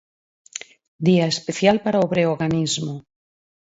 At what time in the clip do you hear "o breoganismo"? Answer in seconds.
2.03-2.93